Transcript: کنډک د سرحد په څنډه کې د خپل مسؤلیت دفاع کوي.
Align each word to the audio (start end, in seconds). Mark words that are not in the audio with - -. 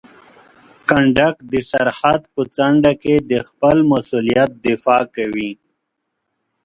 کنډک 0.89 1.35
د 1.51 1.53
سرحد 1.71 2.21
په 2.33 2.41
څنډه 2.55 2.93
کې 3.01 3.15
د 3.31 3.33
خپل 3.47 3.77
مسؤلیت 3.91 4.49
دفاع 4.67 5.03
کوي. 5.15 5.51